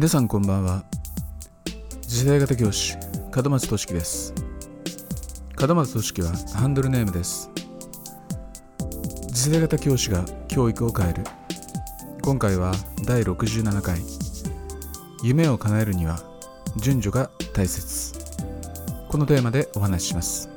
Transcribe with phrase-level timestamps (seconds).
[0.00, 0.82] 皆さんこんばんは。
[2.00, 2.96] 次世代型教師
[3.36, 4.32] 門松俊樹です。
[5.60, 7.50] 門松俊樹はハンドルネームです。
[9.28, 11.24] 次世代型教師が教育を変える。
[12.22, 12.72] 今回は
[13.04, 14.00] 第67回。
[15.22, 16.18] 夢を叶えるには
[16.78, 18.14] 順序が大切。
[19.06, 20.48] このテーマでお話しします。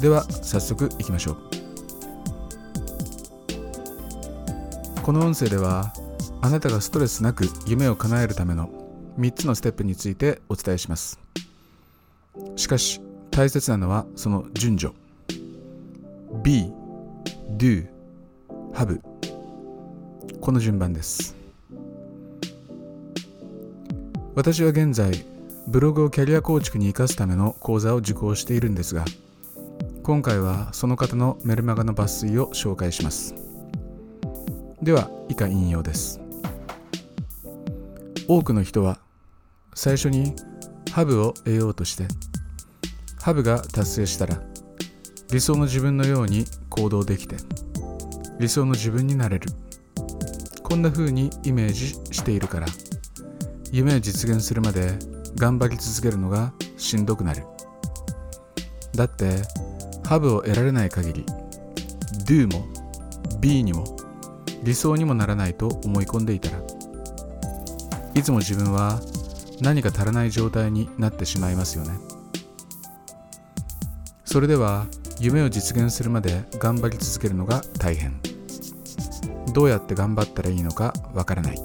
[0.00, 1.38] では早速いきましょう。
[5.02, 5.92] この音声では
[6.44, 8.68] あなたがストレスなく夢を叶えるための
[9.16, 11.20] 3つのステップについてお伝えします。
[12.56, 13.00] しかし
[13.30, 14.92] 大切なのはその順序。
[16.42, 16.72] Be,
[17.56, 17.86] Do,
[18.74, 19.00] Have
[20.40, 21.36] この順番です。
[24.34, 25.24] 私は現在
[25.68, 29.04] ブログをキャリア構築に生かすための講座を受講しているんですが
[30.02, 33.36] 今回はその方のメルマガの抜粋を紹介します。
[34.82, 36.21] では以下引用です。
[38.34, 38.98] 多くの人は
[39.74, 40.34] 最初に
[40.90, 42.08] ハブを得ようとして
[43.20, 44.40] ハブが達成したら
[45.30, 47.36] 理想の自分のように行動できて
[48.40, 49.50] 理想の自分になれる。
[50.62, 52.66] こんな風にイメージしているから
[53.70, 54.98] 夢を実現するまで
[55.36, 57.44] 頑張り続けるのがしんどくなる。
[58.94, 59.42] だって
[60.06, 61.26] ハブを得られない限り
[62.26, 62.66] Do も
[63.40, 63.84] B にも
[64.62, 66.61] 理想にもならないと思い込んでいたら
[68.14, 69.00] いつも自分は
[69.60, 71.92] 何か足らない状態になってしまいますよね。
[74.24, 74.86] それでは
[75.18, 78.20] 夢を実現するまで頑張り続けるのが大変。
[79.52, 81.58] どうやって頑張ったらいいのかわからない。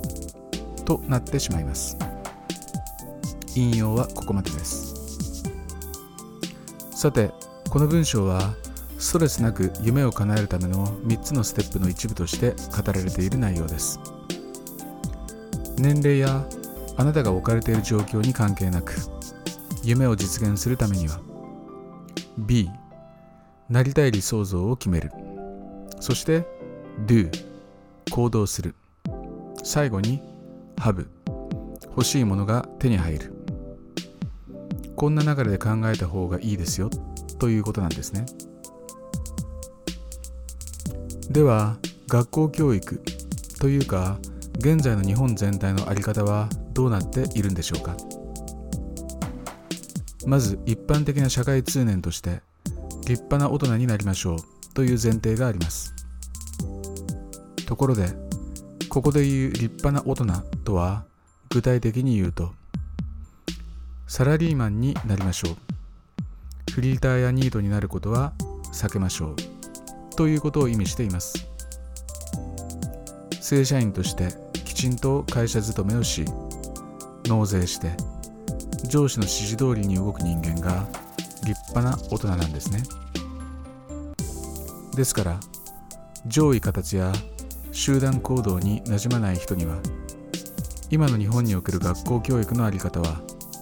[0.85, 1.97] となってしまいます。
[3.55, 4.95] 引用はここまでです。
[6.91, 7.31] さて
[7.69, 8.53] この文章は
[8.99, 13.99] ストレスなく夢を叶えるための3つのステップの一部として語られている内容です。
[15.77, 16.45] 年齢や
[16.97, 18.95] あなたが置かれている状況に関係なく
[19.83, 21.19] 夢を実現するためには
[22.37, 22.69] B
[23.69, 25.11] なりたい理想像を決める。
[25.99, 26.45] そして
[27.05, 27.29] Do
[28.11, 28.75] 行動する。
[29.63, 30.21] 最後に
[30.77, 31.07] Have
[31.89, 33.33] 欲しいものが手に入る。
[34.95, 36.89] こんな流れで考えた方がいいですよ
[37.39, 38.25] ということなんですね。
[41.29, 41.77] では
[42.07, 43.01] 学校教育
[43.59, 44.17] というか
[44.59, 47.95] 現在の日本全体の在り方はどうなっているんでしょうか？
[50.25, 52.41] まず一般的な社会通念として
[53.07, 54.37] 立派な大人になりましょう
[54.73, 55.93] という前提があります。
[57.65, 58.09] ところで
[58.89, 60.25] ここで言う立派な大人
[60.63, 61.05] とは
[61.49, 62.51] 具体的に言うと
[64.07, 65.57] サラリーマンになりましょう。
[66.71, 68.33] フリーターやニートになることは
[68.73, 69.35] 避けましょう。
[70.15, 71.47] ということを意味しています。
[73.39, 74.35] 正社員として
[74.77, 76.23] ちんと会社勤めをし
[77.25, 77.97] 納税して
[78.87, 80.87] 上司の指示通りに動く人間が
[81.43, 82.83] 立派な大人なんですね。
[84.95, 85.39] ですから
[86.27, 87.11] 上位形や
[87.71, 89.77] 集団行動になじまない人には
[90.91, 93.19] 今の日本における学校教育の在り方は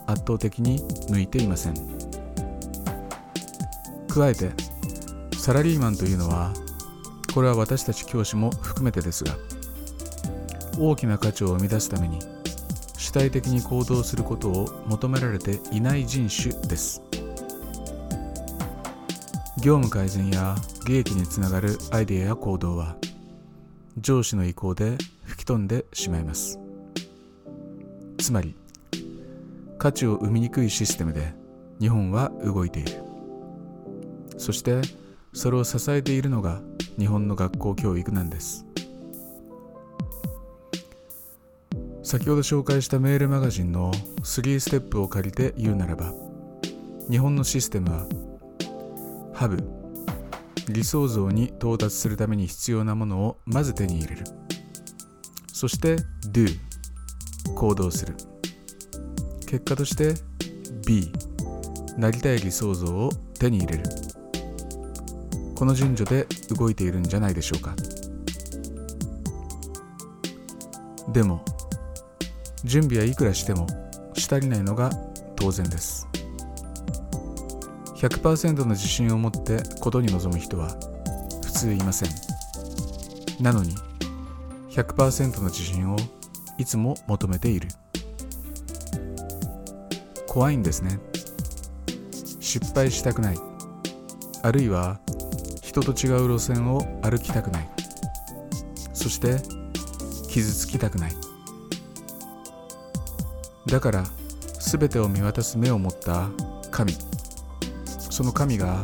[0.07, 1.75] 圧倒的に向いていません。
[4.09, 4.51] 加えて
[5.37, 6.51] サラリーマンというのは
[7.33, 9.37] これは私たち教師も含めてですが
[10.77, 12.19] 大きな価値を生み出すために
[12.97, 17.01] 主体的に行動することを求められていない人種です。
[19.57, 20.55] 業務改善や
[20.85, 22.97] 利益につながるアイデアや行動は
[23.97, 26.59] 上司の意向で吹き飛んでしまいます。
[28.17, 28.55] つまり
[29.77, 31.33] 価値を生みにくいシステムで
[31.79, 33.01] 日本は動いている。
[34.37, 34.81] そして
[35.33, 36.61] それを支えているのが
[36.97, 38.64] 日本の学校教育なんです。
[42.05, 46.13] 先ほど紹介したメールマガジンの3ステップを借りて言うならば
[47.09, 48.05] 日本のシステムは
[49.33, 49.57] ハブ
[50.69, 54.23] 理想像に到達するために必要なものをまず手に入れる。
[55.51, 55.95] そして
[56.31, 56.47] Do
[57.55, 58.15] 行動する。
[59.47, 60.13] 結果として
[60.87, 61.11] B
[61.97, 63.09] なりたい理想像を
[63.39, 63.83] 手に入れる。
[65.55, 67.75] この順序で動いているんじゃないでしょうか。
[71.11, 71.43] でも
[72.65, 73.67] 準備はいくらしても
[74.15, 74.89] し足りないのが
[75.35, 76.07] 当然です。
[77.95, 80.75] 100%の自信を持ってことに臨む人は
[81.43, 82.09] 普通いません。
[83.39, 83.75] なのに
[84.71, 85.95] 100%の自信を
[86.57, 87.69] いつも求めている。
[90.27, 90.99] 怖いんですね。
[92.39, 93.37] 失敗したくない。
[94.41, 94.99] あるいは
[95.61, 97.69] 人と違う路線を歩きたくない。
[98.93, 99.37] そして
[100.29, 101.24] 傷つきたくない。
[103.67, 104.03] だから
[104.59, 106.29] 全てを見渡す目を持った
[106.71, 106.93] 神。
[107.87, 108.81] その神が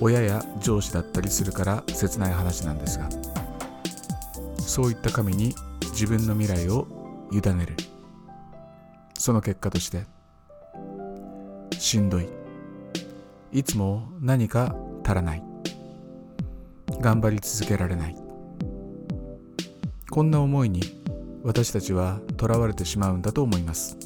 [0.00, 3.08] 親や上司だったりするから切ない話なんですが
[4.58, 5.54] そういった神に
[5.90, 6.86] 自分の未来を
[7.32, 7.76] 委ねる。
[9.14, 10.04] その結果として
[11.78, 12.28] しんどい。
[13.52, 15.42] いつも何か足らない。
[17.00, 18.16] 頑張り続けられない。
[20.10, 20.97] こんな思いに
[21.48, 23.96] 私たちは囚われてしまうんだと思います。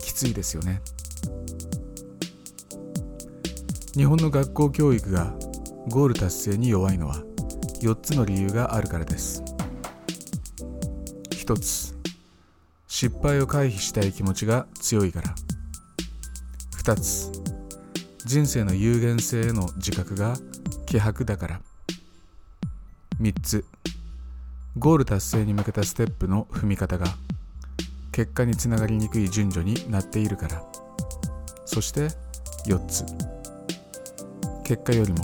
[0.00, 0.80] きついですよね。
[3.92, 5.34] 日本の学校教育が
[5.90, 7.16] ゴール達成に弱いのは
[7.82, 9.42] 4つの理由があるからです。
[11.32, 11.94] 1つ
[12.88, 15.34] 失敗を回避したい気持ちが強いから。
[16.84, 17.32] 2つ
[18.24, 20.38] 人生の有限性への自覚が
[20.86, 21.60] 希薄だから。
[23.20, 23.66] 3つ
[24.76, 27.06] ゴール達成に向けたステップの踏み方が
[28.10, 30.64] 結果につながりにくい順序になっているから。
[31.64, 32.08] そして
[32.66, 33.04] 4つ。
[34.64, 35.18] 結果よりも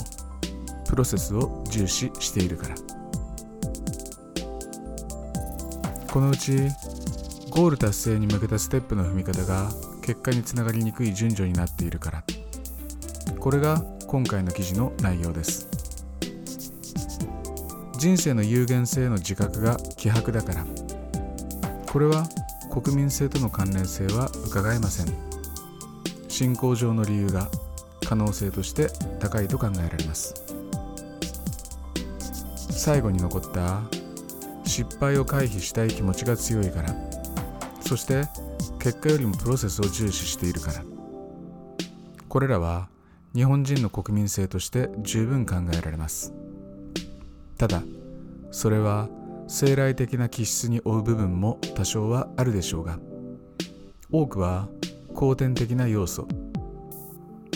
[0.87, 2.75] プロセスを重視しているから。
[6.09, 6.69] このうち
[7.49, 9.69] ゴール達成に向けたステップの踏み方が
[10.01, 12.23] 結果につながりにくい順序になっているから。
[13.37, 15.80] これが今回の記事の内容です。
[18.01, 20.65] 人生の有限性の自覚が希薄だから。
[21.85, 22.27] これは
[22.71, 25.13] 国民性との関連性は伺えません。
[26.27, 27.47] 信仰上の理由が
[28.03, 28.87] 可能性として
[29.19, 30.33] 高いと考えられます。
[32.71, 33.83] 最後に残った
[34.65, 36.95] 失敗を回避したい気持ちが強いから。
[37.81, 38.23] そして
[38.79, 40.83] 結果よりもプロセスを重視しているから。
[42.27, 42.89] これらは
[43.35, 46.33] 日本人の国民性として十分考えられます。
[47.61, 47.83] ただ
[48.49, 49.07] それは
[49.47, 52.97] 生来的な気質に負う部分も多少はあるでしょうが
[54.11, 54.67] 多くは
[55.13, 56.27] 後天的な要素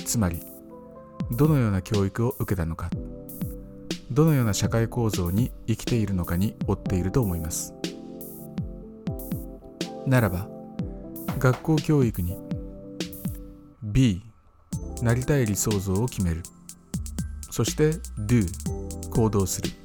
[0.05, 0.43] つまり
[1.31, 2.91] どのような教育を受けたのか
[4.11, 7.73] どのような社会構造に生きているのかに追っていると思います。
[10.05, 10.47] ならば
[11.39, 12.37] 学校教育に
[13.81, 14.21] B
[15.01, 16.43] なりたい理想像を決める。
[17.49, 18.45] そして Do
[19.09, 19.84] 行動する。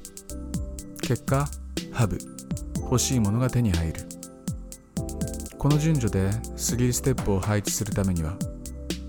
[1.11, 1.45] 結果
[1.91, 2.17] Have
[2.83, 3.95] 欲しいものが手に入る。
[5.57, 8.37] この順序で3ステップを配置するためには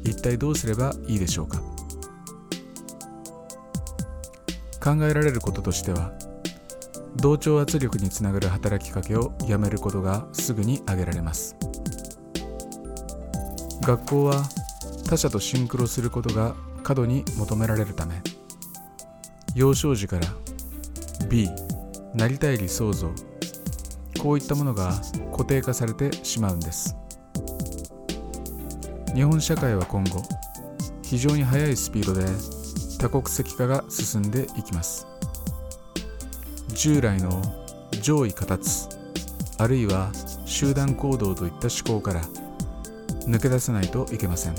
[0.02, 1.62] 一体どうすればいいでしょうか。
[4.82, 6.10] 考えられることとしては
[7.14, 11.54] 同調圧力につながる働きかけをやめることがすぐに挙げられます。
[13.82, 14.42] 学校は
[15.08, 18.20] 他者とシンクロすることが過度に求められるため
[19.54, 20.26] 幼少時から
[21.28, 21.48] B
[22.14, 23.10] なりたい理想像。
[24.20, 24.92] こういったものが
[25.32, 26.96] 固定化されてしまうんです。
[29.14, 30.22] 日本社会は今後
[31.02, 32.24] 非常に速いスピードで
[32.98, 35.06] 多国籍化が進んでいきます。
[36.68, 37.42] 従来の
[38.00, 38.88] 上位形
[39.58, 40.10] あるいは
[40.44, 42.22] 集団行動といった思考から
[43.26, 44.54] 抜け出さないといけません。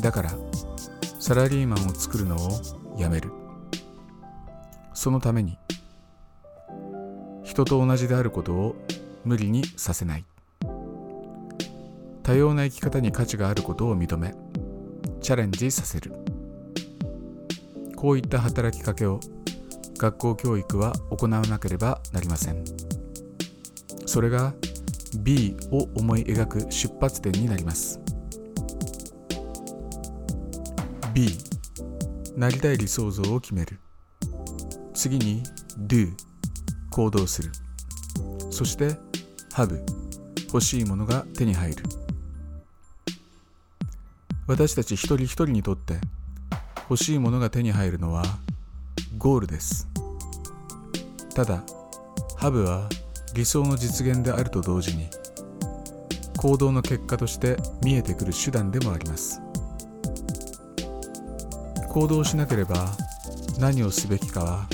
[0.00, 0.32] だから
[1.18, 2.60] サラリーマンを作るのを
[2.98, 3.30] やめる。
[4.94, 5.58] そのために
[7.52, 8.76] 人と同じであることを
[9.26, 10.24] 無理にさせない。
[12.22, 14.34] 多様な生き方に価値があることを認め
[15.20, 16.14] チャレンジさせる。
[17.94, 19.20] こういった働きかけを
[19.98, 22.64] 学校教育は行わなければなりません。
[24.06, 24.54] それが
[25.18, 28.00] B を思い描く出発点になります。
[31.12, 31.28] B
[32.34, 33.78] なりたい理想像を決める。
[34.94, 35.42] 次に
[35.86, 36.14] Do
[36.92, 37.50] 行動する。
[38.50, 38.96] そして
[39.54, 39.80] Have
[40.46, 41.82] 欲しいものが手に入る。
[44.46, 45.98] 私たち一人一人にとって
[46.90, 48.24] 欲しいものが手に入るのは
[49.16, 49.88] ゴールです。
[51.34, 51.62] ただ
[52.36, 52.88] ハブは
[53.34, 55.08] 理想の実現であると同時に
[56.36, 59.40] 行動の結果として見えてくる手段でもあります。
[61.88, 62.90] 行動しなければ
[63.58, 64.66] 何をすべきかは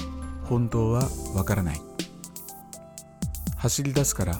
[0.44, 1.87] 本当はわからない。
[3.58, 4.38] 走り出すから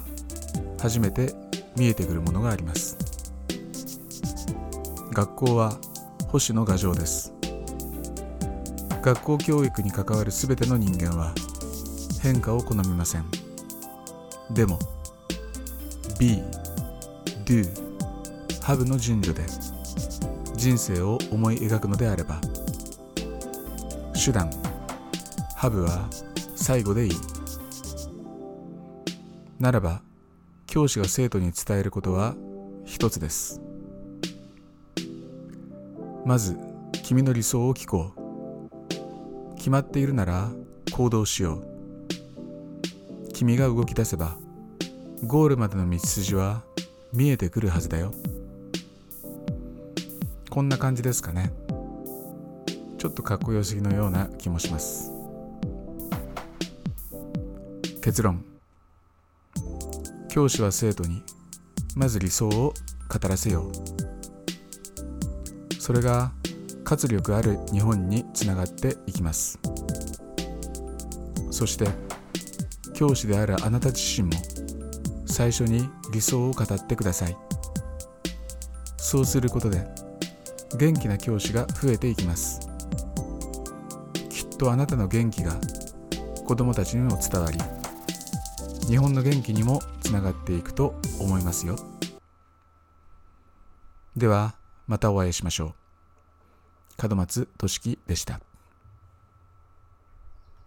[0.81, 1.35] 初めて
[1.77, 2.97] 見えてくるものがあります。
[5.13, 5.73] 学校は
[6.29, 7.33] 保守の牙城です。
[9.03, 11.35] 学校教育に関わる全ての人間は
[12.23, 13.25] 変化を好みません。
[14.53, 14.79] でも
[16.21, 16.41] B
[17.45, 17.69] Do
[18.63, 19.45] Have の順序で
[20.55, 22.41] 人生を思い描くのであれば
[24.15, 24.49] 手段
[25.57, 26.09] Have は
[26.55, 27.38] 最後でいい。
[29.59, 30.03] ならば
[30.67, 32.35] 教師が生徒に伝えることは
[32.85, 33.61] 一つです。
[36.25, 36.57] まず
[37.03, 39.57] 君の理想を聞こう。
[39.57, 40.51] 決まっているなら
[40.93, 43.33] 行動しよう。
[43.33, 44.37] 君が動き出せば
[45.25, 46.63] ゴールまでの道筋は
[47.13, 48.13] 見えてくるはずだよ。
[50.51, 51.53] こんな感じですかね。
[52.99, 55.11] ちょっとかっこよすぎのような気もします。
[58.03, 58.58] 結論。
[60.29, 61.23] 教師は生徒に
[61.97, 62.75] まず理想を語
[63.29, 63.73] らせよう。
[65.81, 66.33] それが
[66.85, 69.59] 活力ある日本につながっていきます。
[71.51, 71.89] そして
[72.95, 74.35] 教師であるあなた自身も
[75.27, 77.37] 最初に理想を語ってください。
[78.97, 79.87] そうすることで
[80.79, 82.61] 元気な教師が増えていきます。
[84.29, 85.57] きっとあなたの元気が
[86.47, 87.59] 子供たちにも伝わり
[88.87, 91.77] 日本の元気にもつながっていくと思いますよ。
[94.17, 94.55] では
[94.87, 95.75] またお会いしましょ
[96.99, 97.09] う。
[97.09, 98.41] 門松俊樹でした。